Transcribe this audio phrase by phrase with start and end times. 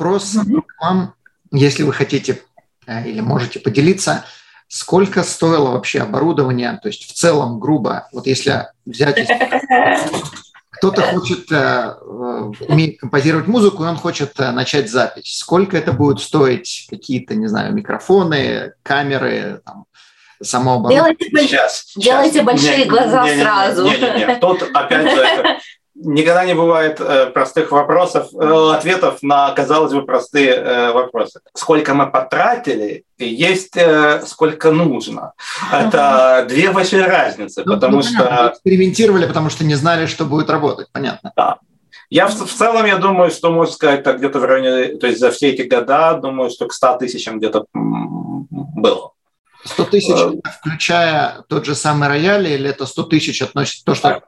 [0.00, 1.12] Вопрос к вам,
[1.52, 2.40] если вы хотите
[2.86, 4.24] э, или можете поделиться,
[4.66, 9.28] сколько стоило вообще оборудование, то есть в целом грубо, вот если взять...
[10.70, 15.36] Кто-то хочет, э, умеет композировать музыку, и он хочет э, начать запись.
[15.36, 16.86] Сколько это будет стоить?
[16.88, 19.84] Какие-то, не знаю, микрофоны, камеры, там,
[20.42, 21.16] само оборудование?
[21.18, 22.46] Делайте, сейчас, делайте сейчас.
[22.46, 23.84] большие не, глаза не, не, сразу.
[23.84, 24.36] Не, не, не.
[24.36, 25.58] Тут опять же
[26.02, 31.40] никогда не бывает э, простых вопросов, э, ответов на, казалось бы, простые э, вопросы.
[31.54, 33.76] Сколько мы потратили, есть
[34.26, 35.32] сколько нужно.
[35.72, 38.52] Это две большие разницы, ну, потому ну, что...
[38.52, 41.32] Экспериментировали, потому что не знали, что будет работать, понятно.
[41.36, 41.58] Да.
[42.08, 45.20] Я в, в целом, я думаю, что, можно сказать, так где-то в районе, то есть
[45.20, 49.12] за все эти года, думаю, что к 100 тысячам где-то было.
[49.64, 54.22] 100 тысяч, включая тот же самый рояль, или это 100 тысяч относится то, что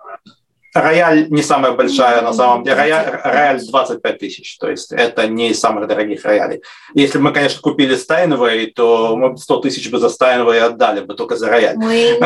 [0.75, 2.77] Рояль не самая большая на самом деле.
[2.77, 6.62] Рояль, рояль 25 тысяч, то есть это не из самых дорогих роялей.
[6.94, 11.15] Если бы мы, конечно, купили Стайновый, то мы 100 тысяч бы за Стайновый отдали бы
[11.15, 11.77] только за рояль.
[11.77, 12.19] Мы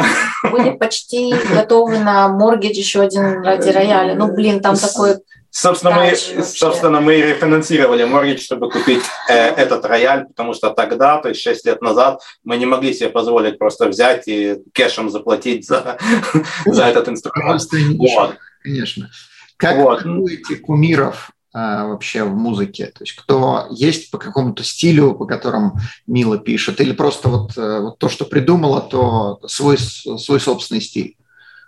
[0.44, 4.14] были почти готовы на моргидж еще один ради рояля.
[4.14, 5.16] Ну, блин, там такой
[5.58, 11.30] Собственно, мы, собственно, мы рефинансировали моргидж, чтобы купить э, этот рояль, потому что тогда, то
[11.30, 15.96] есть 6 лет назад, мы не могли себе позволить просто взять и кэшем заплатить за,
[16.66, 17.62] за этот инструмент.
[17.96, 18.36] Вот.
[18.62, 19.08] Конечно.
[19.56, 20.02] Как вот.
[20.02, 22.88] вы кумиров а, вообще в музыке?
[22.88, 25.72] То есть кто есть по какому-то стилю, по которым
[26.06, 31.16] Мила пишет, или просто вот, э, вот то, что придумала, то свой, свой собственный стиль?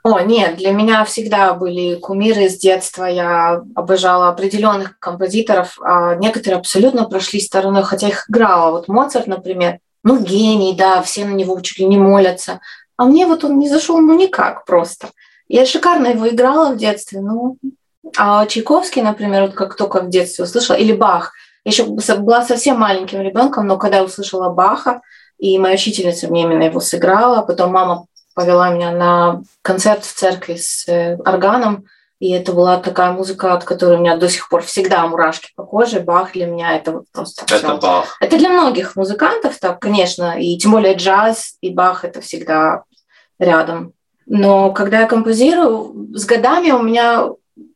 [0.05, 3.05] О, нет, для меня всегда были кумиры с детства.
[3.05, 5.79] Я обожала определенных композиторов.
[5.83, 8.71] А некоторые абсолютно прошли стороной, хотя их играла.
[8.71, 12.61] Вот Моцарт, например, ну, гений, да, все на него чуть ли не молятся.
[12.97, 15.11] А мне вот он не зашел ну никак просто.
[15.49, 17.57] Я шикарно его играла в детстве, ну,
[18.17, 21.33] а Чайковский, например, вот как только в детстве услышала, или Бах,
[21.65, 25.01] Я еще была совсем маленьким ребенком, но когда услышала Баха,
[25.39, 28.07] и моя учительница мне именно его сыграла, потом мама
[28.39, 31.87] повела меня на концерт в церкви с э, органом,
[32.21, 35.65] и это была такая музыка, от которой у меня до сих пор всегда мурашки по
[35.65, 35.99] коже.
[35.99, 37.79] Бах для меня это вот просто Это все.
[37.79, 38.17] Бах.
[38.21, 42.85] Это для многих музыкантов так, конечно, и тем более джаз и Бах это всегда
[43.41, 43.93] рядом.
[44.27, 47.31] Но когда я композирую, с годами у меня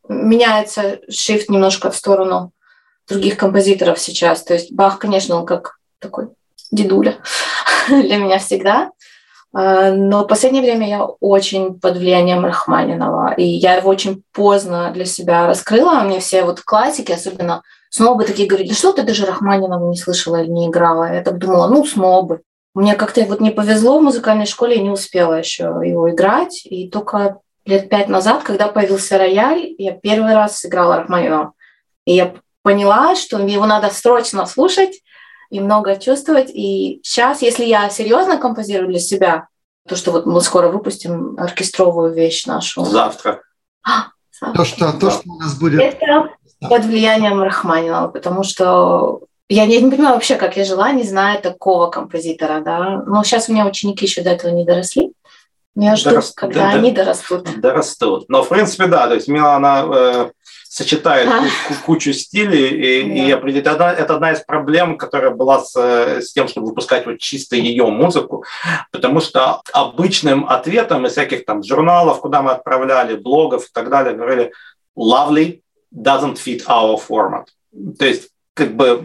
[0.07, 2.53] меняется шифт немножко в сторону
[3.09, 4.43] других композиторов сейчас.
[4.43, 6.29] То есть Бах, конечно, он как такой
[6.71, 7.17] дедуля
[7.89, 8.91] для меня всегда.
[9.53, 14.91] А, но в последнее время я очень под влиянием Рахманинова, и я его очень поздно
[14.91, 16.01] для себя раскрыла.
[16.01, 20.41] Мне все вот классики, особенно снобы такие говорили, да что ты даже Рахманинова не слышала
[20.41, 21.13] или не играла?
[21.13, 22.41] Я так думала, ну, снобы.
[22.73, 26.65] Мне как-то вот не повезло в музыкальной школе, я не успела еще его играть.
[26.65, 31.53] И только лет пять назад, когда появился рояль, я первый раз сыграла Рахманинова.
[32.05, 32.33] И я
[32.63, 35.01] поняла, что его надо срочно слушать,
[35.53, 36.49] и много чувствовать.
[36.49, 39.47] И сейчас, если я серьезно композирую для себя,
[39.87, 42.83] то, что вот мы скоро выпустим оркестровую вещь нашу.
[42.83, 43.41] Завтра.
[43.87, 44.57] А, завтра.
[44.57, 45.79] То, что, то, что у нас будет.
[45.79, 46.29] Это
[46.59, 51.39] под влиянием Рахманинова, потому что я не, не понимаю вообще, как я жила, не зная
[51.39, 53.03] такого композитора, да.
[53.05, 55.13] Но сейчас у меня ученики еще до этого не доросли.
[55.75, 56.31] Я жду, Дорас...
[56.31, 57.47] когда да, они дорастут.
[57.59, 58.25] Дорастут.
[58.27, 60.31] Но, в принципе, да, то есть Милана э,
[60.73, 61.29] сочетает
[61.85, 66.47] кучу стилей, и, и это, одна, это одна из проблем, которая была с, с тем,
[66.47, 68.43] чтобы выпускать вот чисто ее музыку,
[68.91, 74.15] потому что обычным ответом из всяких там журналов, куда мы отправляли, блогов и так далее,
[74.15, 74.51] говорили
[74.97, 75.61] «lovely
[75.95, 77.45] doesn't fit our format».
[77.99, 79.03] То есть как бы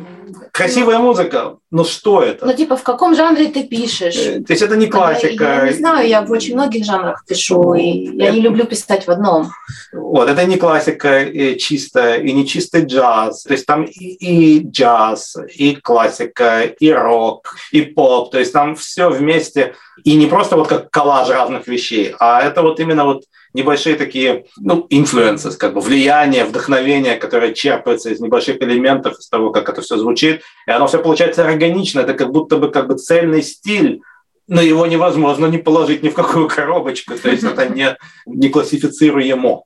[0.53, 2.45] красивая музыка, но что это?
[2.45, 4.17] Ну, типа, в каком жанре ты пишешь?
[4.17, 5.45] Э, то есть это не классика.
[5.45, 8.25] Я, я не знаю, я в очень многих жанрах пишу, и это...
[8.25, 9.51] я не люблю писать в одном.
[9.93, 13.45] Вот, это не классика и чистая, и не чистый джаз.
[13.45, 18.33] То есть там и, и джаз, и классика, и рок, и поп.
[18.33, 19.75] То есть там все вместе.
[20.05, 23.25] И не просто вот как коллаж разных вещей, а это вот именно вот
[23.55, 29.51] небольшие такие, ну, influences, как бы влияние, вдохновение, которое черпается из небольших элементов, из того,
[29.51, 32.97] как это все звучит, и оно все получается органично, это как будто бы как бы
[32.97, 34.03] цельный стиль,
[34.47, 37.97] но его невозможно не положить ни в какую коробочку, то есть это не,
[38.27, 39.65] не классифицируемо.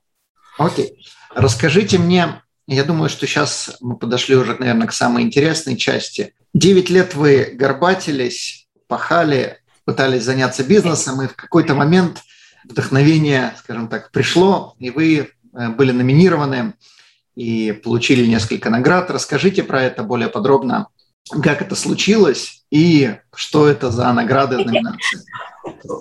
[0.57, 0.97] Окей.
[1.33, 6.33] Расскажите мне, я думаю, что сейчас мы подошли уже, наверное, к самой интересной части.
[6.53, 12.21] Девять лет вы горбатились, пахали, пытались заняться бизнесом, и в какой-то момент–
[12.63, 16.73] вдохновение, скажем так, пришло, и вы э, были номинированы
[17.35, 19.09] и получили несколько наград.
[19.11, 20.87] Расскажите про это более подробно,
[21.41, 25.23] как это случилось и что это за награды номинации.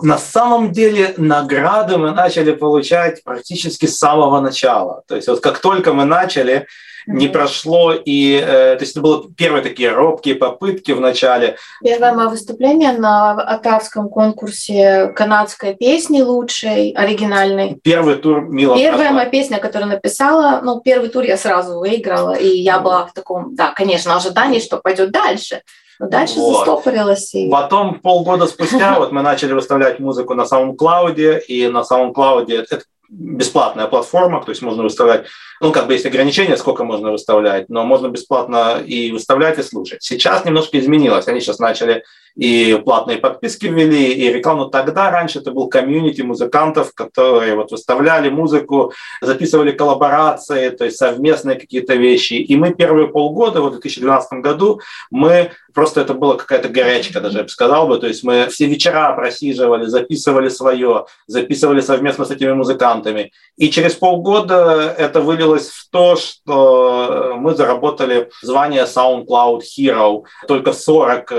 [0.03, 5.03] На самом деле награды мы начали получать практически с самого начала.
[5.07, 6.67] То есть вот как только мы начали,
[7.07, 11.57] не прошло, и э, то есть это были первые такие робкие попытки в начале.
[11.83, 17.81] Первое мое выступление на Атавском конкурсе канадской песни лучшей, оригинальной.
[17.83, 19.17] Первый тур Мила Первая прошла.
[19.17, 23.55] моя песня, которую написала, ну, первый тур я сразу выиграла, и я была в таком,
[23.55, 25.63] да, конечно, ожидании, что пойдет дальше.
[25.99, 26.57] Но дальше вот.
[26.57, 27.33] застопорилось.
[27.35, 27.49] И...
[27.49, 32.57] Потом полгода спустя вот мы начали выставлять музыку на самом клауде, и на самом клауде
[32.57, 32.83] это
[33.13, 35.27] бесплатная платформа, то есть можно выставлять,
[35.61, 40.03] ну, как бы есть ограничения, сколько можно выставлять, но можно бесплатно и выставлять, и слушать.
[40.03, 41.29] Сейчас немножко изменилось.
[41.29, 44.67] Они сейчас начали и платные подписки ввели, и рекламу.
[44.67, 51.59] Тогда раньше это был комьюнити музыкантов, которые вот выставляли музыку, записывали коллаборации, то есть совместные
[51.59, 52.35] какие-то вещи.
[52.35, 57.39] И мы первые полгода, вот в 2012 году, мы просто это была какая-то горячка, даже
[57.39, 57.99] я бы сказал бы.
[57.99, 63.33] То есть мы все вечера просиживали, записывали свое, записывали совместно с этими музыкантами.
[63.57, 70.23] И через полгода это вылилось в то, что мы заработали звание SoundCloud Hero.
[70.47, 71.33] Только 40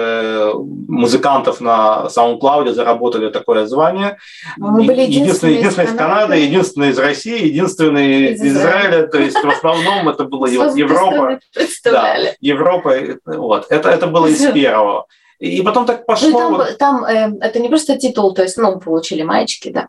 [0.87, 4.17] музыкантов на SoundCloud заработали такое звание.
[4.57, 9.07] Мы были единственные, единственные из Канады, единственные из России, единственные из, из Израиля.
[9.07, 11.39] То есть в основном это была Европа.
[11.85, 12.93] Да, Европа.
[13.25, 13.67] Вот.
[13.69, 15.07] Это, это было из первого.
[15.43, 16.29] И потом так пошло.
[16.29, 16.77] Ну, там, вот...
[16.77, 19.87] там э, это не просто титул, то есть, ну, получили маечки, да.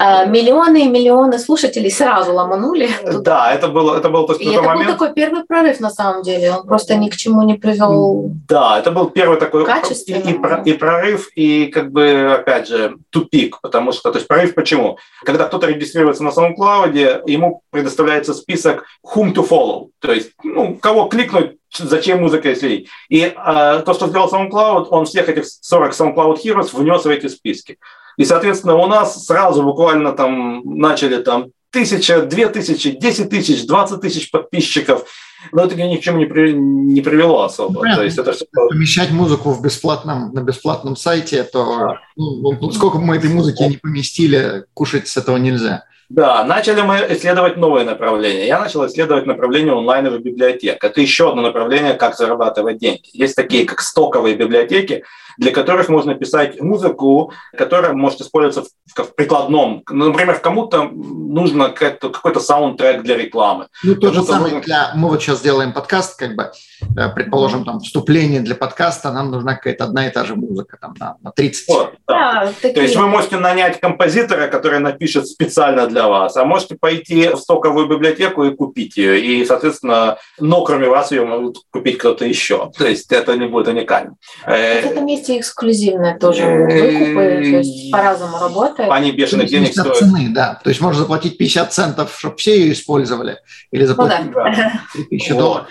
[0.00, 2.88] А, миллионы и миллионы слушателей сразу ломанули.
[3.04, 3.20] Туда.
[3.20, 4.86] Да, это было, это был тот и это момент.
[4.86, 6.52] был такой первый прорыв на самом деле.
[6.52, 8.32] Он просто ни к чему не привел.
[8.48, 13.60] Да, это был первый такой и, и, и прорыв, и как бы опять же тупик,
[13.62, 14.98] потому что, то есть прорыв почему?
[15.24, 21.04] Когда кто-то регистрируется на SoundCloud, ему предоставляется список whom to follow, то есть ну, кого
[21.04, 22.86] кликнуть зачем музыка, если...
[23.08, 23.32] И э,
[23.84, 27.78] то, что сделал SoundCloud, он всех этих 40 SoundCloud Heroes внес в эти списки.
[28.16, 34.00] И, соответственно, у нас сразу буквально там начали там тысяча, две тысячи, десять тысяч, двадцать
[34.00, 35.04] тысяч подписчиков.
[35.52, 37.80] но это ни к чему не, при, не привело особо.
[37.80, 37.96] Понятно.
[38.00, 38.46] То есть это все...
[38.70, 43.62] Помещать музыку в бесплатном, на бесплатном сайте, то ну, ну, сколько бы мы этой музыки
[43.62, 45.84] не поместили, кушать с этого нельзя.
[46.08, 48.46] Да, начали мы исследовать новые направления.
[48.46, 50.82] Я начал исследовать направление онлайновых библиотек.
[50.82, 53.10] Это еще одно направление, как зарабатывать деньги.
[53.12, 55.04] Есть такие, как стоковые библиотеки,
[55.36, 59.82] для которых можно писать музыку, которая может использоваться в, в прикладном.
[59.88, 63.68] Например, кому-то нужно какой-то саундтрек для рекламы.
[63.82, 64.60] Ну, то же самое нужно...
[64.60, 64.92] для...
[64.94, 66.50] Мы вот сейчас делаем подкаст, как бы,
[66.96, 70.94] э, предположим, там, вступление для подкаста, нам нужна какая-то одна и та же музыка, там,
[70.98, 72.16] на, на 30 вот, да.
[72.16, 72.74] Да, такие...
[72.74, 77.36] То есть вы можете нанять композитора, который напишет специально для вас, а можете пойти в
[77.36, 79.20] стоковую библиотеку и купить ее.
[79.20, 82.70] И, соответственно, но кроме вас ее может купить кто-то еще.
[82.76, 84.16] То есть это не будет уникально.
[84.44, 88.90] В этом есть есть эксклюзивные тоже выкупы, то есть по-разному работает.
[88.90, 89.96] Они бешеных денег стоят.
[89.96, 90.60] цены, да.
[90.62, 93.38] То есть можно заплатить 50 центов, чтобы все ее использовали,
[93.70, 94.80] или заплатить ну, да.
[94.92, 95.38] 3000 вот.
[95.38, 95.68] долларов.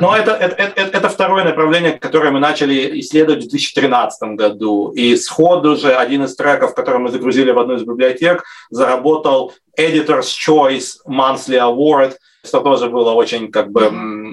[0.00, 4.92] Но это, это, это, это второе направление, которое мы начали исследовать в 2013 году.
[4.92, 10.32] И сходу же один из треков, который мы загрузили в одну из библиотек, заработал Editor's
[10.46, 12.14] Choice Monthly Award–
[12.46, 13.86] что тоже было очень как бы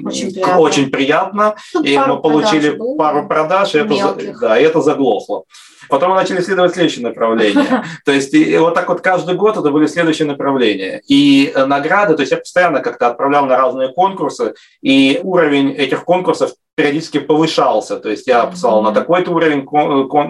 [0.05, 1.55] очень приятно, очень приятно.
[1.73, 5.43] Ну, и мы получили продаж пару продаж, и это, да, и это заглохло.
[5.89, 7.83] Потом мы начали исследовать следующее направление.
[8.05, 11.01] То есть и вот так вот каждый год это были следующие направления.
[11.07, 16.05] И э, награды, то есть я постоянно как-то отправлял на разные конкурсы, и уровень этих
[16.05, 17.97] конкурсов периодически повышался.
[17.97, 19.67] То есть я писал на такой-то уровень,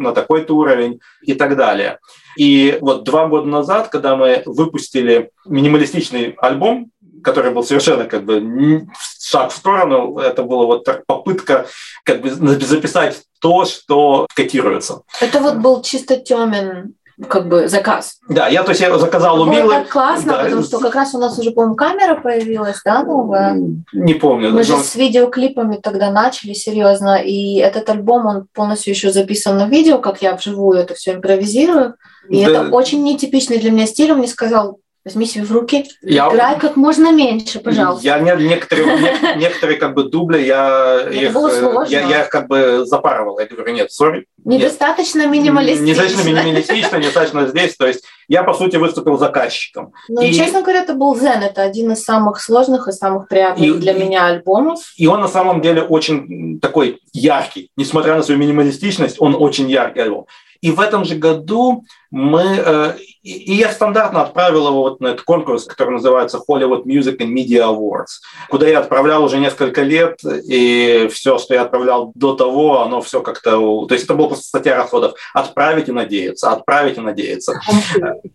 [0.02, 2.00] на такой-то уровень и так далее.
[2.38, 6.92] И вот два года назад, когда мы выпустили минималистичный альбом,
[7.24, 8.88] который был совершенно как бы
[9.20, 10.18] шаг в сторону.
[10.18, 11.66] Это была вот попытка
[12.04, 15.02] как бы записать то, что котируется.
[15.22, 16.96] Это вот был чисто Тёмин
[17.30, 18.18] как бы заказ.
[18.28, 19.74] Да, я то есть я заказал у Милы.
[19.74, 20.44] Это классно, да.
[20.44, 23.56] потому что как раз у нас уже, по-моему, камера появилась, да, новая?
[23.94, 24.52] Не помню.
[24.52, 29.68] Мы же с видеоклипами тогда начали серьезно, и этот альбом, он полностью еще записан на
[29.68, 31.96] видео, как я вживую это все импровизирую.
[32.30, 32.52] И да.
[32.52, 34.12] это очень нетипичный для меня стиль.
[34.12, 38.06] Он мне сказал, Возьми себя в руки, я, играй как можно меньше, пожалуйста.
[38.06, 42.48] Я не, некоторые, не, некоторые как бы дубли, я их, э, я, я их как
[42.48, 43.38] бы запарывал.
[43.38, 44.28] Я говорю, нет, сори.
[44.46, 45.86] Недостаточно минималистично.
[45.86, 47.76] Недостаточно минималистично, недостаточно здесь.
[47.76, 49.92] То есть я, по сути, выступил заказчиком.
[50.08, 51.42] Ну, и, честно говоря, это был Zen.
[51.42, 54.80] Это один из самых сложных и самых приятных и, для меня альбомов.
[54.96, 57.72] И он на самом деле очень такой яркий.
[57.76, 60.28] Несмотря на свою минималистичность, он очень яркий альбом.
[60.62, 61.84] И в этом же году
[62.14, 62.44] мы...
[62.64, 62.94] Э,
[63.24, 67.64] и я стандартно отправил его вот на этот конкурс, который называется Hollywood Music and Media
[67.64, 73.02] Awards, куда я отправлял уже несколько лет, и все, что я отправлял до того, оно
[73.02, 73.86] все как-то...
[73.88, 75.14] То есть это была просто статья расходов.
[75.34, 77.60] Отправить и надеяться, отправить и надеяться.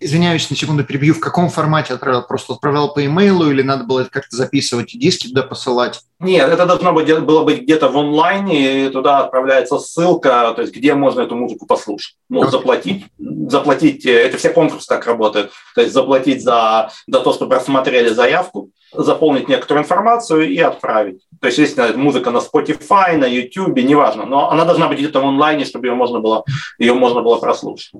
[0.00, 1.14] Извиняюсь, на секунду перебью.
[1.14, 2.26] В каком формате отправлял?
[2.26, 6.00] Просто отправлял по имейлу или надо было это как-то записывать и диски туда посылать?
[6.20, 10.74] Нет, это должно быть, было быть где-то в онлайне, и туда отправляется ссылка, то есть
[10.74, 12.16] где можно эту музыку послушать.
[12.28, 17.32] Ну, заплатить, заплатить, э, это все конкурсы так работают, то есть заплатить за, за то,
[17.32, 21.22] чтобы рассмотрели заявку, заполнить некоторую информацию и отправить.
[21.40, 25.26] То есть, если музыка на Spotify, на YouTube, неважно, но она должна быть где-то в
[25.26, 26.44] онлайне, чтобы ее можно было,
[26.78, 27.92] ее можно было прослушать.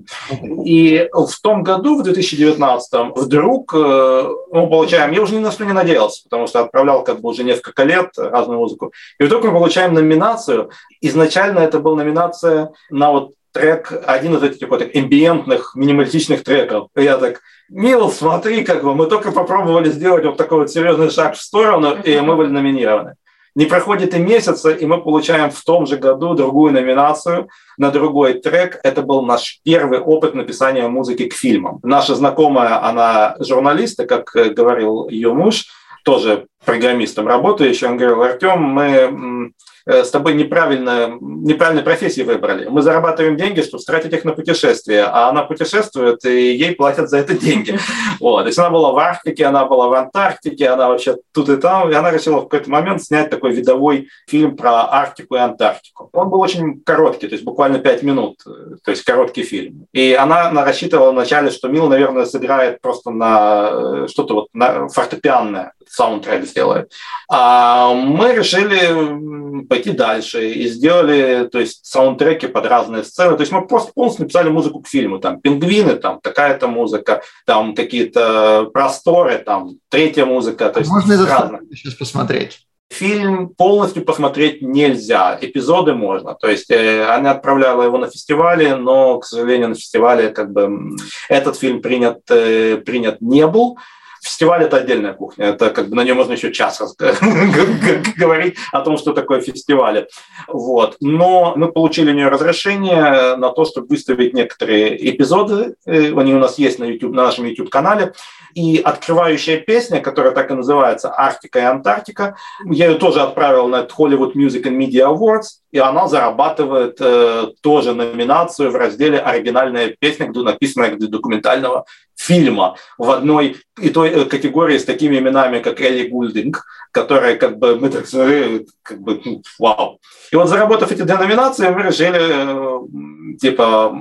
[0.64, 5.64] И в том году, в 2019, вдруг э, мы получаем, я уже ни на что
[5.64, 9.52] не надеялся, потому что отправлял как бы уже несколько лет разную музыку, и вдруг мы
[9.52, 10.70] получаем номинацию.
[11.00, 16.88] Изначально это была номинация на вот трек, один из этих вот эмбиентных, минималистичных треков.
[16.96, 21.10] И я так, Мил, смотри, как бы мы только попробовали сделать вот такой вот серьезный
[21.10, 23.14] шаг в сторону, и мы были номинированы.
[23.54, 28.34] Не проходит и месяца, и мы получаем в том же году другую номинацию на другой
[28.34, 28.78] трек.
[28.84, 31.80] Это был наш первый опыт написания музыки к фильмам.
[31.82, 35.66] Наша знакомая, она журналист, как говорил ее муж,
[36.04, 39.52] тоже программистом работающий, он говорил, Артем, мы
[39.88, 42.68] с тобой неправильно, неправильной профессии выбрали.
[42.68, 47.18] Мы зарабатываем деньги, чтобы тратить их на путешествия, а она путешествует, и ей платят за
[47.18, 47.78] это деньги.
[48.20, 48.42] Вот.
[48.42, 51.90] То есть она была в Арктике, она была в Антарктике, она вообще тут и там,
[51.90, 56.10] и она решила в какой-то момент снять такой видовой фильм про Арктику и Антарктику.
[56.12, 59.86] Он был очень короткий, то есть буквально пять минут, то есть короткий фильм.
[59.92, 64.88] И она, она рассчитывала вначале, что Мил, наверное, сыграет просто на э, что-то вот на
[64.88, 66.92] фортепианное, саундтрек сделает.
[67.30, 73.36] А мы решили пойти дальше и сделали то есть, саундтреки под разные сцены.
[73.36, 75.18] То есть мы просто полностью написали музыку к фильму.
[75.18, 80.68] Там пингвины, там такая-то музыка, там какие-то просторы, там третья музыка.
[80.70, 81.60] То есть Можно разные.
[81.74, 82.60] сейчас посмотреть?
[82.90, 86.34] Фильм полностью посмотреть нельзя, эпизоды можно.
[86.34, 90.96] То есть э, она отправляла его на фестивале, но, к сожалению, на фестивале как бы
[91.28, 93.76] этот фильм принят, э, принят не был.
[94.22, 95.46] Фестиваль– это отдельная кухня.
[95.46, 96.80] Это как бы на нее можно еще час
[98.16, 100.08] говорить о том, что такое фестивали.
[100.46, 100.96] Вот.
[101.00, 105.74] Но мы получили у нее разрешение на то, чтобы выставить некоторые эпизоды.
[105.86, 108.12] Э, они у нас есть на, YouTube, на нашем YouTube-канале.
[108.54, 113.82] И открывающая песня, которая так и называется «Арктика и Антарктика», я ее тоже отправил на
[113.82, 120.30] Hollywood Music and Media Awards, и она зарабатывает э, тоже номинацию в разделе «Оригинальная песня»,
[120.32, 121.84] написанная для документального
[122.16, 127.58] фильма в одной и той э, категории с такими именами, как Элли Голдинг, которая как
[127.58, 130.00] бы, мы так смотрели, как бы, ну, вау.
[130.32, 133.96] И вот заработав эти две номинации, мы решили, э, типа,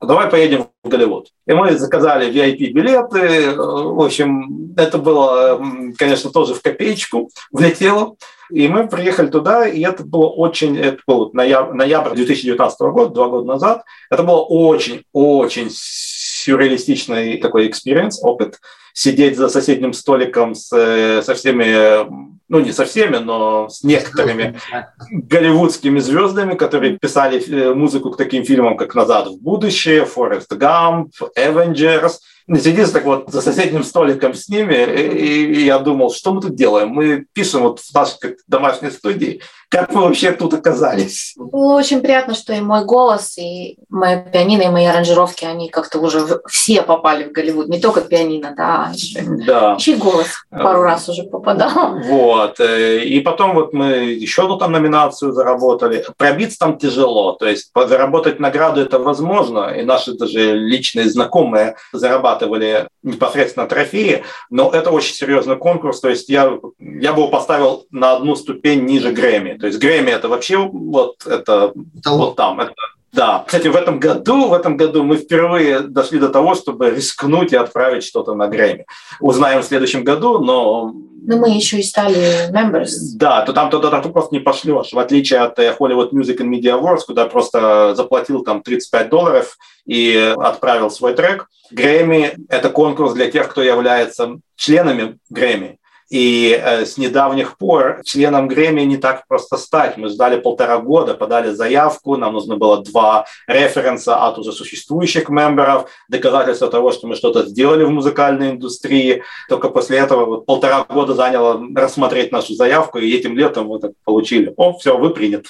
[0.00, 1.28] давай поедем в Голливуд.
[1.46, 3.54] И мы заказали VIP-билеты.
[3.54, 5.60] В общем, это было,
[5.98, 8.16] конечно, тоже в копеечку влетело.
[8.50, 13.28] И мы приехали туда, и это было очень, это был ноябрь, ноябрь 2019 года, два
[13.28, 13.84] года назад.
[14.08, 18.60] Это было очень-очень сюрреалистичный такой experience, опыт
[18.92, 24.58] сидеть за соседним столиком с, э, со всеми, ну не со всеми, но с некоторыми
[25.10, 31.12] голливудскими звездами, которые писали э, музыку к таким фильмам, как «Назад в будущее», «Форест Гамп»,
[31.34, 32.20] «Avengers»,
[32.54, 36.54] сидишь так вот за соседним столиком с ними, и, и я думал, что мы тут
[36.54, 36.90] делаем?
[36.90, 39.42] Мы пишем вот в нашей домашней студии.
[39.68, 41.34] Как мы вообще тут оказались?
[41.36, 45.98] Было очень приятно, что и мой голос, и моя пианино, и мои аранжировки, они как-то
[45.98, 47.68] уже все попали в Голливуд.
[47.68, 49.76] Не только пианино, да, еще, да.
[49.84, 51.98] и голос пару раз уже попадал.
[52.04, 52.60] Вот.
[52.60, 56.04] Э, и потом вот мы еще одну там номинацию заработали.
[56.16, 57.32] Пробиться там тяжело.
[57.32, 64.70] То есть заработать награду это возможно, и наши даже личные знакомые зарабатывали непосредственно трофеи, но
[64.70, 69.12] это очень серьезный конкурс, то есть я, я бы его поставил на одну ступень ниже
[69.12, 69.55] Грэмми.
[69.58, 72.74] То есть Грэмми это вообще вот это, это вот там, это
[73.12, 73.44] да.
[73.46, 77.56] Кстати, в этом году, в этом году мы впервые дошли до того, чтобы рискнуть и
[77.56, 78.84] отправить что-то на Грэмми.
[79.20, 80.92] Узнаем в следующем году, но
[81.26, 82.90] но мы еще и стали members.
[83.16, 84.92] Да, то там туда ты просто не пошлешь.
[84.92, 89.58] В отличие от э, Hollywood Music and Media Awards, куда просто заплатил там 35 долларов
[89.86, 91.48] и отправил свой трек.
[91.72, 95.78] Грэмми– это конкурс для тех, кто является членами Грэмми.
[96.08, 99.96] И э, с недавних пор членом Грэмми не так просто стать.
[99.96, 105.90] Мы ждали полтора года, подали заявку, нам нужно было два референса от уже существующих мемберов,
[106.08, 109.22] доказательства того, что мы что-то сделали в музыкальной индустрии.
[109.48, 113.92] Только после этого вот, полтора года заняло рассмотреть нашу заявку, и этим летом мы так
[114.04, 114.54] получили.
[114.56, 115.46] О, все, вы принят.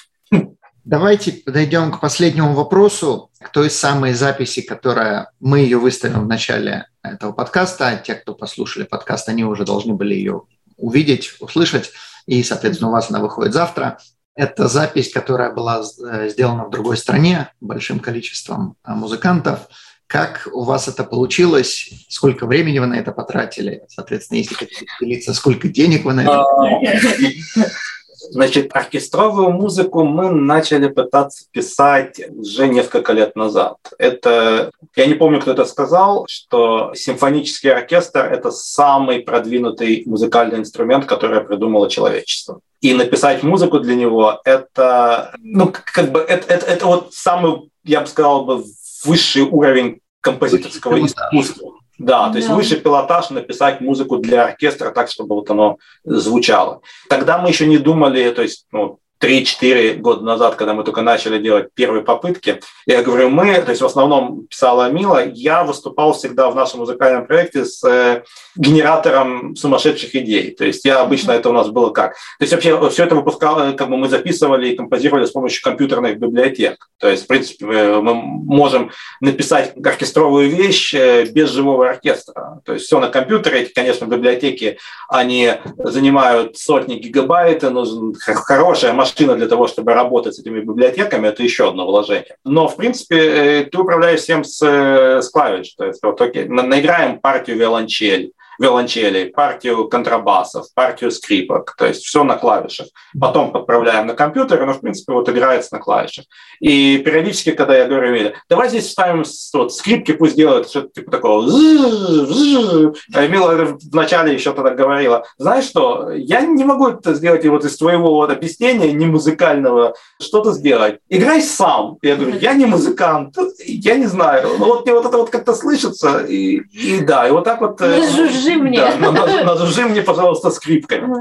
[0.87, 6.87] Давайте подойдем к последнему вопросу, к той самой записи, которая мы ее выставим в начале
[7.03, 8.01] этого подкаста.
[8.07, 10.42] Те, кто послушали подкаст, они уже должны были ее
[10.77, 11.90] увидеть, услышать,
[12.27, 13.99] и, соответственно, у вас она выходит завтра.
[14.37, 19.66] Это запись, которая была э, сделана в другой стране большим количеством э, музыкантов.
[20.07, 21.90] Как у вас это получилось?
[22.09, 23.83] Сколько времени вы на это потратили?
[23.88, 27.42] Соответственно, если хотите делиться, сколько денег вы на это потратили?
[28.30, 33.76] Значит, оркестровую музыку мы начали пытаться писать уже несколько лет назад.
[33.98, 41.06] Это, я не помню, кто это сказал, что симфонический оркестр– это самый продвинутый музыкальный инструмент,
[41.06, 42.60] который придумало человечество.
[42.80, 48.00] И написать музыку для него– это, ну, как бы, это, это, это вот самый, я
[48.00, 48.64] бы сказал, бы,
[49.04, 51.72] высший уровень композиторского искусства.
[51.98, 52.54] Да, то есть да.
[52.54, 56.82] выше пилотаж написать музыку для оркестра так, чтобы вот оно звучало.
[57.09, 61.38] Тогда мы еще не думали, то есть ну, 3-4 года назад, когда мы только начали
[61.38, 66.50] делать первые попытки, я говорю, мы, то есть в основном писала Мила, я выступал всегда
[66.50, 68.22] в нашем музыкальном проекте с э,
[68.57, 70.50] генератором сумасшедших идей.
[70.55, 72.12] То есть я обычно, это у нас было как?
[72.12, 76.18] То есть вообще все это выпускал, как бы мы записывали и композировали с помощью компьютерных
[76.18, 76.88] библиотек.
[76.98, 82.61] То есть, в принципе, мы можем написать оркестровую вещь э, без живого оркестра.
[82.64, 89.34] То есть все на компьютере, эти, конечно, библиотеки, они занимают сотни гигабайт, нужна хорошая машина,
[89.36, 92.36] для того, чтобы работать с этими библиотеками, это еще одно вложение.
[92.44, 95.74] Но, в принципе, э, ты управляешь всем с, э, с клавиш.
[95.74, 102.24] То есть, вот, окей, наиграем партию виолончель виолончелей, партию контрабасов, партию скрипок, то есть все
[102.24, 102.88] на клавишах.
[103.18, 106.24] Потом подправляем на компьютер, но, в принципе, вот играется на клавишах.
[106.60, 111.10] И периодически, когда я говорю Эмиле, давай здесь вставим вот, скрипки, пусть делают что-то типа
[111.10, 111.42] такого.
[111.42, 117.64] А Эмила вначале еще тогда говорила, знаешь что, я не могу это сделать и вот
[117.64, 120.98] из твоего вот объяснения не музыкального что-то сделать.
[121.08, 121.98] Играй сам.
[122.02, 124.48] Я говорю, я не музыкант, я не знаю.
[124.58, 127.80] Но вот мне вот это вот как-то слышится, и, и да, и вот так вот...
[127.80, 128.00] Э,
[128.46, 128.78] Жужжи мне.
[128.78, 131.20] Да, назужи мне, пожалуйста, скрипками.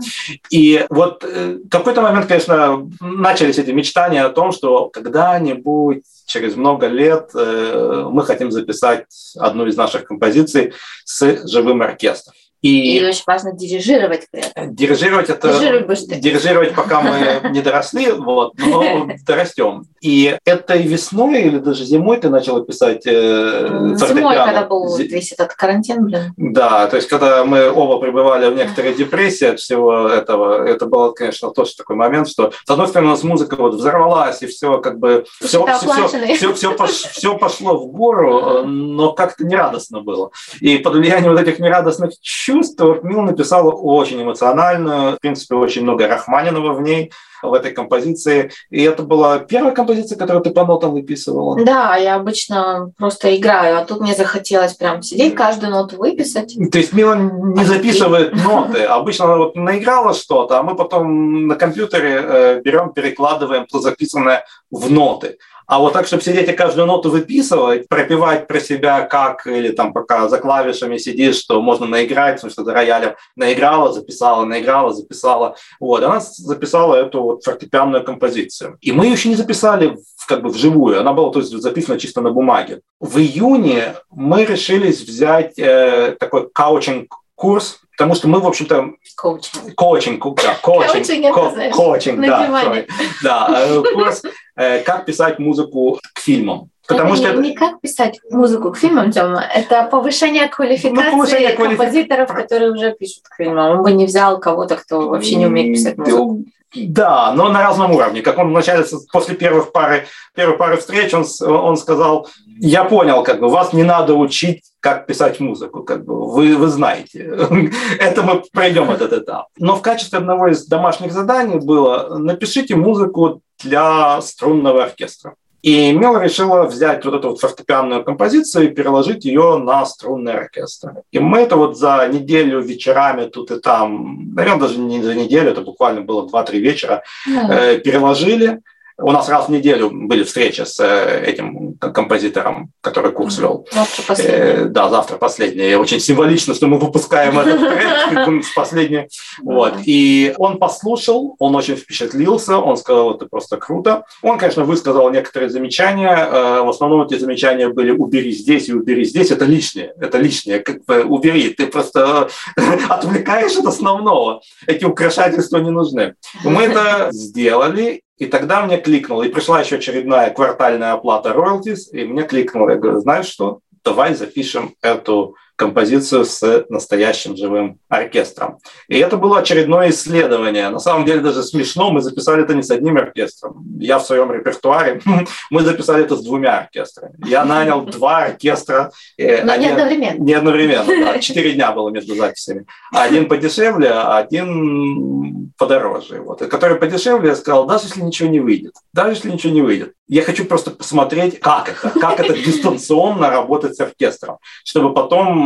[0.49, 6.55] И вот э, в какой-то момент, конечно, начались эти мечтания о том, что когда-нибудь через
[6.55, 9.05] много лет э, мы хотим записать
[9.37, 12.33] одну из наших композиций с живым оркестром.
[12.61, 14.75] И, и очень важно дирижировать при этом.
[14.75, 15.59] Дирижировать это...
[15.59, 19.83] Дирижировать, дирижировать пока мы не доросли, вот, но дорастем.
[20.01, 25.53] И этой весной или даже зимой ты начала писать э, Зимой, когда был весь этот
[25.53, 26.33] карантин, блин.
[26.37, 31.11] Да, то есть когда мы оба пребывали в некоторой депрессии от всего этого, это было,
[31.11, 34.79] конечно, тоже такой момент, что с одной стороны у нас музыка вот взорвалась, и все
[34.79, 35.25] как бы...
[35.39, 40.31] Все, все, все, все, все, пош, все пошло в гору, но как-то нерадостно было.
[40.61, 45.83] И под влиянием вот этих нерадостных чувств вот Мил написала очень эмоциональную, в принципе, очень
[45.83, 47.11] много Рахманинова в ней,
[47.45, 48.51] в этой композиции.
[48.69, 51.63] И это была первая композиция, которую ты по нотам выписывала?
[51.63, 56.55] Да, я обычно просто играю, а тут мне захотелось прям сидеть, каждую ноту выписать.
[56.71, 58.83] То есть Мила не а записывает ноты.
[58.83, 64.45] Обычно она вот наиграла что-то, а мы потом на компьютере э, берем, перекладываем то записанное
[64.71, 65.37] в ноты.
[65.67, 69.93] А вот так, чтобы сидеть и каждую ноту выписывать, пропивать про себя как, или там
[69.93, 75.55] пока за клавишами сидишь, что можно наиграть, потому что за роялем наиграла, записала, наиграла, записала.
[75.79, 78.77] Вот, она записала эту вот фортепианную композицию.
[78.81, 79.97] И мы ее еще не записали
[80.27, 82.81] как бы вживую, она была то есть, записана чисто на бумаге.
[82.99, 88.91] В июне мы решились взять э, такой каучинг-курс, потому что мы, в общем-то...
[89.15, 89.75] Коучинг.
[89.75, 91.33] Коучинг, да, коучинг.
[91.33, 92.87] Коучинг, коучинг да,
[93.23, 94.21] да, э, курс
[94.57, 96.69] Э, как писать музыку к фильмам.
[96.87, 97.41] Потому это что не, это...
[97.41, 101.77] не как писать музыку к фильмам, Тёма, это повышение квалификации ну, повышение квалифи...
[101.77, 103.71] композиторов, которые уже пишут к фильмам.
[103.71, 106.43] Он бы не взял кого-то, кто вообще не умеет писать музыку.
[106.75, 108.21] Да, но на разном уровне.
[108.21, 112.27] Как он вначале, после первых пары, первой пары встреч, он, он сказал,
[112.59, 116.67] я понял, как бы, вас не надо учить, как писать музыку, как бы, вы, вы
[116.67, 117.23] знаете.
[117.99, 119.47] Это мы пройдем этот этап.
[119.57, 125.35] Но в качестве одного из домашних заданий было, напишите музыку для струнного оркестра.
[125.65, 131.01] И Мел решила взять вот эту вот фортепианную композицию и переложить ее на струнный оркестр.
[131.09, 135.49] И мы это вот за неделю вечерами тут и там, наверное, даже не за неделю,
[135.49, 137.49] это буквально было 2-3 вечера, yeah.
[137.49, 138.61] э, переложили.
[138.97, 143.67] У нас раз в неделю были встречи с э, этим композитором, который курс вел.
[143.69, 144.35] Завтра последний.
[144.37, 145.75] Э, да, завтра последний.
[145.75, 147.59] Очень символично, что мы выпускаем этот
[148.13, 149.09] проект последний.
[149.43, 149.73] Вот.
[149.85, 154.05] И он послушал, он очень впечатлился, он сказал, это просто круто.
[154.21, 156.15] Он, конечно, высказал некоторые замечания.
[156.15, 159.29] Э, в основном эти замечания были «убери здесь и убери здесь».
[159.29, 160.59] Это лишнее, это лишнее.
[160.59, 162.29] Как бы убери, ты просто
[162.87, 164.41] отвлекаешь от основного.
[164.67, 166.15] Эти украшательства не нужны.
[166.45, 172.05] Мы это сделали, и тогда мне кликнуло, и пришла еще очередная квартальная оплата royalties, и
[172.05, 178.57] мне кликнуло, я говорю, знаешь что, давай запишем эту композицию с настоящим живым оркестром.
[178.87, 180.69] И это было очередное исследование.
[180.69, 183.63] На самом деле даже смешно, мы записали это не с одним оркестром.
[183.79, 185.01] Я в своем репертуаре,
[185.49, 187.15] мы записали это с двумя оркестрами.
[187.25, 188.91] Я нанял два оркестра.
[189.17, 190.23] Э, Но не одновременно.
[190.23, 191.19] Не одновременно, да.
[191.19, 192.65] Четыре дня было между записями.
[192.91, 196.21] Один подешевле, а один подороже.
[196.21, 196.41] Вот.
[196.41, 199.93] И который подешевле, я сказал, даже если ничего не выйдет, даже если ничего не выйдет,
[200.07, 205.44] я хочу просто посмотреть, как это, как это дистанционно работать с оркестром, чтобы потом,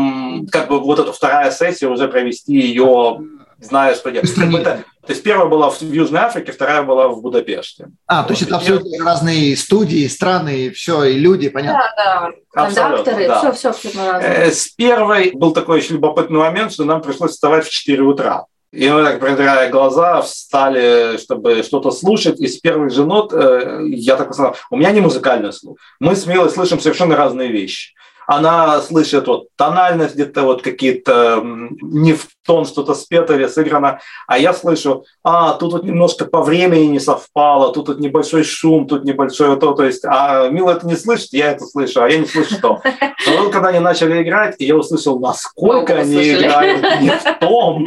[0.51, 3.19] как бы, вот эту вторая сессия уже провести ее,
[3.59, 4.31] зная, что делать.
[4.37, 7.87] Это, то есть первая была в Южной Африке, вторая была в Будапеште.
[8.07, 8.27] А, вот.
[8.27, 11.83] то есть это абсолютно разные студии, страны, все, и люди, понятно?
[11.97, 12.65] Да, да.
[12.65, 13.39] Кондакторы, да.
[13.39, 14.33] все, все абсолютно разное.
[14.33, 18.45] Э, с первой был такой очень любопытный момент, что нам пришлось вставать в 4 утра.
[18.71, 22.39] И мы так, протирая глаза, встали, чтобы что-то слушать.
[22.39, 25.77] И с первых же нот э, я так сказал, у меня не музыкальный слух.
[25.99, 27.95] Мы смело слышим совершенно разные вещи
[28.29, 31.41] она слышит вот тональность где-то вот какие-то
[31.81, 36.41] не в тон что-то спето или сыграно, а я слышу, а, тут вот немножко по
[36.41, 40.85] времени не совпало, тут вот небольшой шум, тут небольшое то, то есть, а Мила это
[40.85, 42.81] не слышит, я это слышу, а я не слышу что.
[43.27, 47.85] Но когда они начали играть, и я услышал, насколько они играют не в том,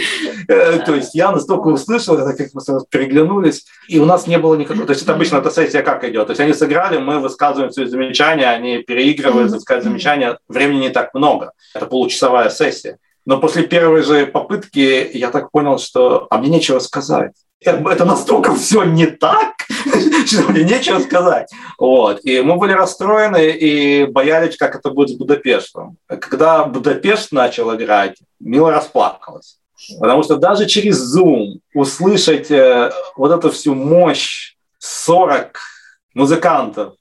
[0.48, 4.56] э, то есть я настолько услышал, это как мы переглянулись, и у нас не было
[4.56, 7.70] никакого, то есть это обычно эта сессия как идет, то есть они сыграли, мы высказываем
[7.70, 11.52] свои замечания, они переигрывают, высказывают замечания, времени не так много.
[11.74, 12.98] Это получасовая сессия.
[13.24, 17.32] Но после первой же попытки я так понял, что а мне нечего сказать.
[17.60, 19.54] Это настолько все не так,
[20.26, 21.48] что мне нечего сказать.
[21.78, 22.18] Вот.
[22.24, 25.96] И мы были расстроены и боялись, как это будет с Будапештом.
[26.08, 29.58] Когда Будапешт начал играть, Мила расплакалась.
[30.00, 35.58] Потому что даже через Zoom услышать э, вот эту всю мощь 40
[36.14, 36.94] музыкантов,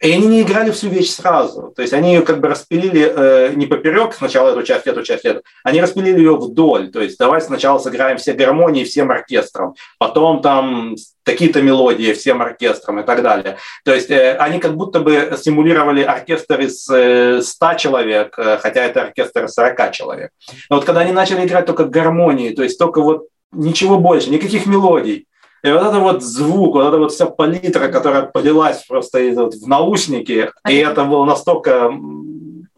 [0.00, 1.72] И они не играли всю вещь сразу.
[1.74, 5.24] То есть они ее как бы распилили э, не поперек, сначала эту часть, эту часть,
[5.24, 5.42] эту.
[5.64, 6.90] Они распилили ее вдоль.
[6.90, 13.00] То есть давай сначала сыграем все гармонии всем оркестром, потом там такие-то мелодии всем оркестром
[13.00, 13.56] и так далее.
[13.86, 18.84] То есть э, они как будто бы симулировали оркестр из э, 100 человек, э, хотя
[18.84, 20.30] это оркестр из 40 человек.
[20.68, 24.66] Но вот когда они начали играть только гармонии, то есть только вот ничего больше, никаких
[24.66, 25.26] мелодий,
[25.66, 30.50] и вот это вот звук, вот эта вот вся палитра, которая полилась просто в наушники,
[30.68, 31.92] и это было настолько...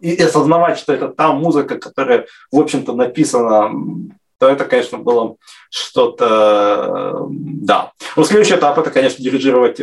[0.01, 3.69] И осознавать, что это та музыка, которая, в общем-то, написана
[4.39, 5.37] то это, конечно, было
[5.71, 7.93] что-то, да.
[8.17, 9.81] Но следующий этап– это, конечно, дирижировать,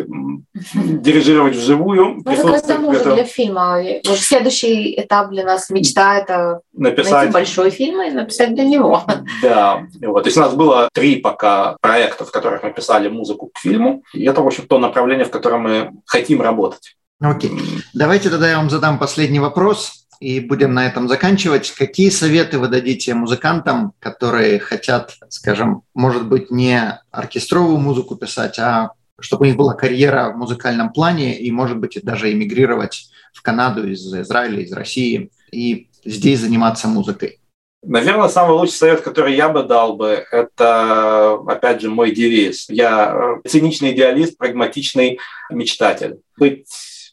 [0.73, 2.21] дирижировать вживую.
[2.25, 3.79] Мы уже для фильма.
[3.79, 9.03] Уже следующий этап для нас мечта– это написать найти большой фильм и написать для него.
[9.41, 10.23] Да, вот.
[10.23, 14.03] То есть у нас было три пока проекта, в которых мы писали музыку к фильму.
[14.13, 16.95] И это, в общем, то направление, в котором мы хотим работать.
[17.21, 17.51] Окей.
[17.93, 21.71] Давайте тогда я вам задам последний вопрос и будем на этом заканчивать.
[21.71, 28.91] Какие советы вы дадите музыкантам, которые хотят, скажем, может быть, не оркестровую музыку писать, а
[29.19, 33.87] чтобы у них была карьера в музыкальном плане и, может быть, даже эмигрировать в Канаду
[33.87, 37.39] из Израиля, из России и здесь заниматься музыкой?
[37.87, 42.67] Наверное, самый лучший совет, который я бы дал бы, это, опять же, мой девиз.
[42.67, 45.19] Я циничный идеалист, прагматичный
[45.51, 46.17] мечтатель.
[46.37, 46.65] Быть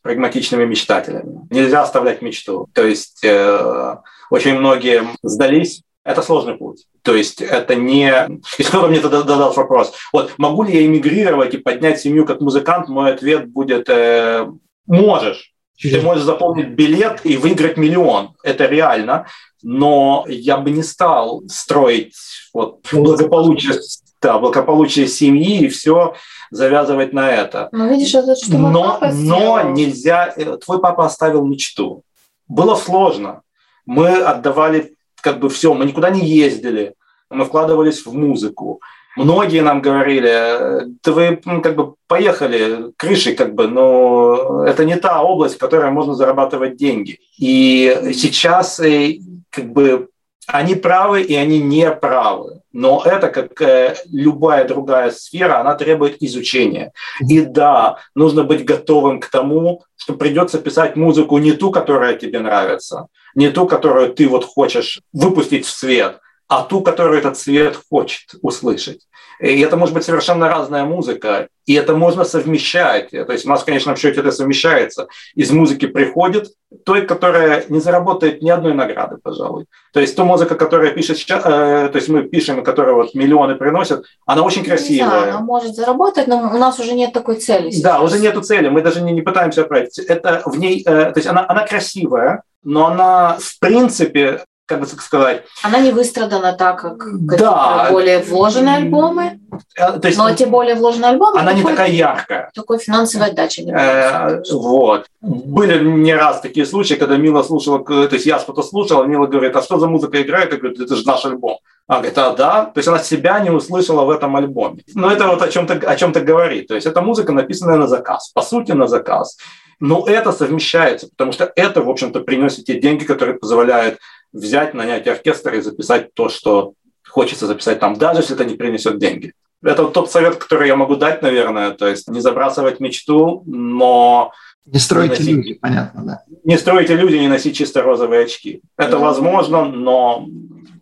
[0.03, 1.47] прагматичными мечтателями.
[1.51, 2.69] Нельзя оставлять мечту.
[2.75, 3.97] То есть э,
[4.31, 5.83] очень многие сдались.
[6.05, 6.87] Это сложный путь.
[7.03, 8.13] То есть это не...
[8.59, 12.41] Если кто-то мне тогда задал вопрос, вот могу ли я эмигрировать и поднять семью как
[12.41, 14.47] музыкант, мой ответ будет э,
[14.87, 15.53] «можешь».
[15.81, 18.37] Ты можешь заполнить билет и выиграть миллион.
[18.45, 19.27] Это реально.
[19.65, 22.15] Но я бы не стал строить
[22.55, 23.81] вот благополучие,
[24.23, 26.15] да, благополучие семьи и все
[26.51, 27.69] завязывать на это.
[27.73, 30.33] Но видишь, это что но, но нельзя...
[30.37, 32.05] Э, твой папа оставил мечту.
[32.47, 33.43] Было сложно.
[33.85, 36.95] Мы отдавали как бы все, мы никуда не ездили,
[37.31, 38.81] мы вкладывались в музыку.
[39.17, 45.23] Многие нам говорили, да вы как бы поехали крышей, как бы, но это не та
[45.23, 47.19] область, в которой можно зарабатывать деньги.
[47.39, 49.19] И сейчас э,
[49.51, 50.09] как бы
[50.47, 52.61] они правы и они не правы.
[52.73, 56.93] Но это, как э, любая другая сфера, она требует изучения.
[57.21, 62.41] И да, нужно быть готовым к тому, что придется писать музыку не ту, которая тебе
[62.41, 66.19] нравится, не ту, которую ты вот хочешь выпустить в свет,
[66.53, 69.09] а ту, которую этот свет хочет услышать.
[69.41, 73.11] И это может быть совершенно разная музыка, и это можно совмещать.
[73.11, 75.09] То есть у нас в конечном счете это совмещается.
[75.35, 76.49] Из музыки приходит
[76.85, 79.65] той, которая не заработает ни одной награды, пожалуй.
[79.95, 83.55] То есть та музыка, которая пишет сейчас, э, то есть мы пишем, которая вот миллионы
[83.55, 85.11] приносит, она очень красивая.
[85.11, 87.71] Да, она может заработать, но у нас уже нет такой цели.
[87.71, 87.83] Сейчас.
[87.83, 89.99] Да, уже нету цели, мы даже не, не пытаемся отправить.
[89.99, 94.87] Это в ней, э, то есть она, она красивая, но она в принципе как бы
[94.87, 95.45] сказать...
[95.63, 97.89] Она не выстрадана так, как да.
[97.91, 99.41] более вложенные альбомы.
[99.77, 101.41] Э, то есть, но те более вложенные альбомы...
[101.41, 102.51] Она не такая яркая.
[102.55, 103.61] Такой финансовой отдачи.
[103.61, 105.07] Э, вот.
[105.21, 109.27] Были не раз такие случаи, когда Мила слушала, то есть я что-то слушал, а Мила
[109.27, 110.53] говорит, а что за музыка играет?
[110.53, 111.59] Я говорю, это же наш альбом.
[111.89, 114.83] Она говорит, а да, то есть она себя не услышала в этом альбоме.
[114.95, 116.69] Но это вот о чем-то о чем-то говорит.
[116.69, 119.37] То есть это музыка, написанная на заказ, по сути на заказ.
[119.81, 123.99] Но это совмещается, потому что это, в общем-то, приносит те деньги, которые позволяют
[124.33, 126.75] взять, нанять оркестр и записать то, что
[127.07, 129.35] хочется записать там, даже если это не принесет деньги.
[129.63, 134.33] Это вот тот совет, который я могу дать, наверное, то есть не забрасывать мечту, но...
[134.65, 136.23] Не строить носить, иллюзии, понятно, да.
[136.45, 138.61] Не строить иллюзии, не носить чисто розовые очки.
[138.77, 140.27] Это ну, возможно, но...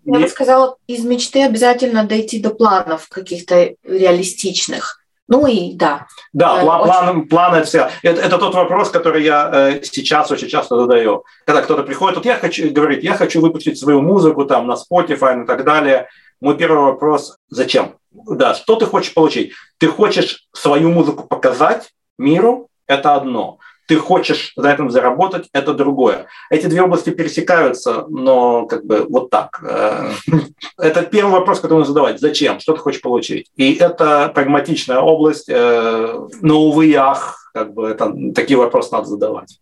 [0.05, 5.00] Я бы сказала, из мечты обязательно дойти до планов каких-то реалистичных.
[5.31, 6.09] Ну и да.
[6.33, 7.29] Да, э, план, очень...
[7.29, 7.89] планы все.
[8.03, 11.25] Это, это тот вопрос, который я э, сейчас очень часто задаю.
[11.47, 15.45] Когда кто-то приходит, вот я хочу, говорит, я хочу выпустить свою музыку там на Spotify
[15.45, 16.09] и так далее.
[16.41, 17.95] Мой первый вопрос, зачем?
[18.11, 19.53] Да, что ты хочешь получить?
[19.79, 22.69] Ты хочешь свою музыку показать миру?
[22.89, 26.27] Это одно ты хочешь на этом заработать, это другое.
[26.49, 29.61] Эти две области пересекаются, но как бы вот так.
[29.65, 30.13] Э,
[30.79, 32.21] это первый вопрос, который нужно задавать.
[32.21, 32.61] Зачем?
[32.61, 33.51] Что ты хочешь получить?
[33.57, 39.59] И это прагматичная область, э, но, увы, ах, как бы это, такие вопросы надо задавать.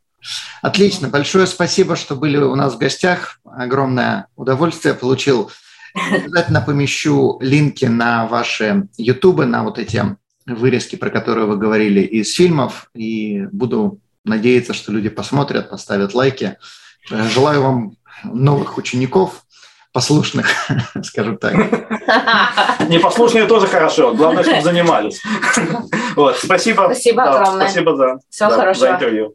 [0.61, 1.09] Отлично.
[1.09, 3.41] Большое спасибо, что были у нас в гостях.
[3.47, 5.51] Огромное удовольствие получил.
[5.95, 10.03] Обязательно помещу линки на ваши ютубы, на вот эти
[10.45, 16.57] вырезки, про которые вы говорили из фильмов, и буду надеяться, что люди посмотрят, поставят лайки.
[17.11, 19.45] Э, желаю вам новых учеников,
[19.93, 20.49] послушных,
[21.03, 21.55] скажем так.
[22.88, 25.21] Непослушные тоже хорошо, главное, чтобы занимались.
[26.17, 26.83] Вот, спасибо.
[26.87, 27.67] Спасибо огромное.
[27.69, 28.87] Спасибо за, Всего за, хорошего.
[28.87, 29.35] за интервью.